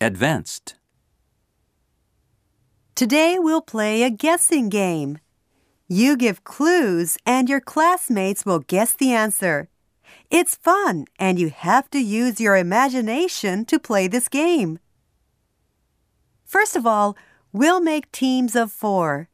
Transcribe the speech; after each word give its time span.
Advanced. 0.00 0.76
Today 2.94 3.36
we'll 3.36 3.60
play 3.60 4.04
a 4.04 4.10
guessing 4.10 4.68
game. 4.68 5.18
You 5.88 6.16
give 6.16 6.44
clues 6.44 7.18
and 7.26 7.48
your 7.48 7.60
classmates 7.60 8.46
will 8.46 8.60
guess 8.60 8.92
the 8.92 9.12
answer. 9.12 9.68
It's 10.30 10.54
fun 10.54 11.06
and 11.18 11.40
you 11.40 11.50
have 11.50 11.90
to 11.90 11.98
use 11.98 12.40
your 12.40 12.56
imagination 12.56 13.64
to 13.64 13.80
play 13.80 14.06
this 14.06 14.28
game. 14.28 14.78
First 16.44 16.76
of 16.76 16.86
all, 16.86 17.16
we'll 17.52 17.80
make 17.80 18.12
teams 18.12 18.54
of 18.54 18.70
four. 18.70 19.28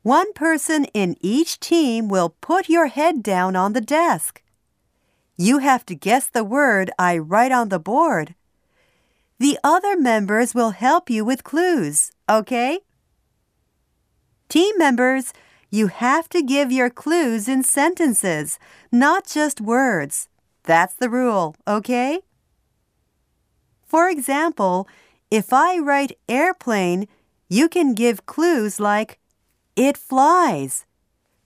One 0.00 0.32
person 0.32 0.86
in 0.94 1.16
each 1.20 1.60
team 1.60 2.08
will 2.08 2.36
put 2.40 2.70
your 2.70 2.86
head 2.86 3.22
down 3.22 3.56
on 3.56 3.74
the 3.74 3.82
desk. 3.82 4.42
You 5.36 5.58
have 5.58 5.84
to 5.86 5.94
guess 5.94 6.30
the 6.30 6.44
word 6.44 6.90
I 6.98 7.18
write 7.18 7.52
on 7.52 7.68
the 7.68 7.78
board. 7.78 8.36
The 9.42 9.58
other 9.64 9.96
members 9.96 10.54
will 10.54 10.70
help 10.70 11.10
you 11.10 11.24
with 11.24 11.42
clues, 11.42 12.12
okay? 12.30 12.78
Team 14.48 14.78
members, 14.78 15.32
you 15.68 15.88
have 15.88 16.28
to 16.28 16.44
give 16.44 16.70
your 16.70 16.88
clues 16.88 17.48
in 17.48 17.64
sentences, 17.64 18.60
not 18.92 19.26
just 19.26 19.60
words. 19.60 20.28
That's 20.62 20.94
the 20.94 21.10
rule, 21.10 21.56
okay? 21.66 22.20
For 23.84 24.08
example, 24.08 24.86
if 25.28 25.52
I 25.52 25.76
write 25.76 26.16
airplane, 26.28 27.08
you 27.48 27.68
can 27.68 27.94
give 27.94 28.26
clues 28.26 28.78
like 28.78 29.18
it 29.74 29.96
flies. 29.96 30.86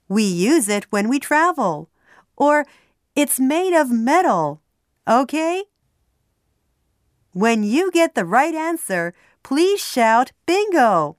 We 0.07 0.25
use 0.25 0.69
it 0.69 0.85
when 0.91 1.09
we 1.09 1.19
travel. 1.19 1.89
Or 2.37 2.67
it's 3.15 3.41
made 3.41 3.73
of 3.73 3.91
metal. 3.91 4.61
Okay? 5.09 5.65
When 7.37 7.65
you 7.65 7.91
get 7.91 8.15
the 8.15 8.25
right 8.25 8.55
answer, 8.55 9.13
please 9.43 9.79
shout 9.79 10.33
bingo. 10.47 11.19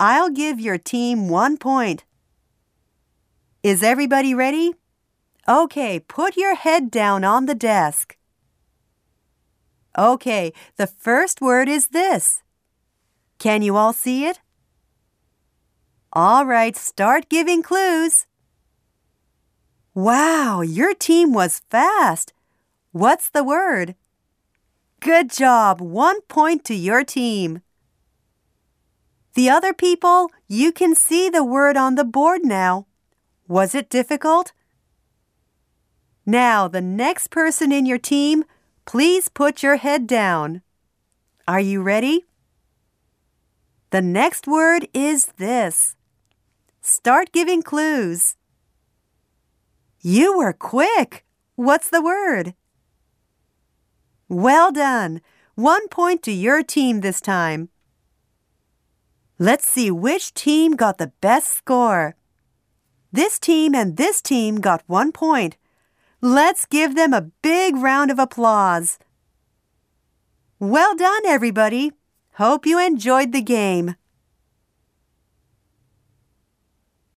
I'll 0.00 0.28
give 0.28 0.58
your 0.58 0.76
team 0.76 1.28
one 1.28 1.56
point. 1.56 2.02
Is 3.62 3.80
everybody 3.80 4.34
ready? 4.34 4.74
Okay, 5.46 6.00
put 6.00 6.36
your 6.36 6.56
head 6.56 6.90
down 6.90 7.22
on 7.22 7.46
the 7.46 7.54
desk. 7.54 8.16
Okay, 9.96 10.52
the 10.74 10.88
first 10.88 11.40
word 11.40 11.68
is 11.68 11.90
this. 11.90 12.42
Can 13.38 13.62
you 13.62 13.76
all 13.76 13.92
see 13.92 14.24
it? 14.24 14.40
All 16.12 16.44
right, 16.44 16.76
start 16.76 17.28
giving 17.28 17.62
clues. 17.62 18.26
Wow, 19.94 20.62
your 20.62 20.92
team 20.92 21.32
was 21.32 21.62
fast. 21.70 22.32
What's 22.90 23.30
the 23.30 23.44
word? 23.44 23.94
Good 25.00 25.30
job. 25.30 25.80
One 25.80 26.20
point 26.22 26.62
to 26.66 26.74
your 26.74 27.04
team. 27.04 27.62
The 29.34 29.48
other 29.48 29.72
people, 29.72 30.30
you 30.46 30.72
can 30.72 30.94
see 30.94 31.30
the 31.30 31.44
word 31.44 31.76
on 31.78 31.94
the 31.94 32.04
board 32.04 32.42
now. 32.44 32.86
Was 33.48 33.74
it 33.74 33.88
difficult? 33.88 34.52
Now, 36.26 36.68
the 36.68 36.82
next 36.82 37.30
person 37.30 37.72
in 37.72 37.86
your 37.86 37.98
team, 37.98 38.44
please 38.84 39.28
put 39.30 39.62
your 39.62 39.76
head 39.76 40.06
down. 40.06 40.60
Are 41.48 41.60
you 41.60 41.80
ready? 41.80 42.26
The 43.90 44.02
next 44.02 44.46
word 44.46 44.86
is 44.92 45.26
this. 45.38 45.96
Start 46.82 47.32
giving 47.32 47.62
clues. 47.62 48.36
You 50.02 50.36
were 50.36 50.52
quick. 50.52 51.24
What's 51.56 51.88
the 51.88 52.02
word? 52.02 52.54
Well 54.30 54.70
done. 54.70 55.22
One 55.56 55.88
point 55.88 56.22
to 56.22 56.30
your 56.30 56.62
team 56.62 57.00
this 57.00 57.20
time. 57.20 57.68
Let's 59.40 59.66
see 59.66 59.90
which 59.90 60.32
team 60.34 60.76
got 60.76 60.98
the 60.98 61.10
best 61.20 61.48
score. 61.48 62.14
This 63.10 63.40
team 63.40 63.74
and 63.74 63.96
this 63.96 64.22
team 64.22 64.60
got 64.60 64.84
one 64.86 65.10
point. 65.10 65.56
Let's 66.20 66.64
give 66.64 66.94
them 66.94 67.12
a 67.12 67.32
big 67.42 67.74
round 67.74 68.12
of 68.12 68.20
applause. 68.20 69.00
Well 70.60 70.94
done, 70.94 71.26
everybody. 71.26 71.90
Hope 72.34 72.66
you 72.66 72.78
enjoyed 72.78 73.32
the 73.32 73.42
game. 73.42 73.96